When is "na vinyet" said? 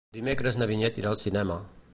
0.61-0.97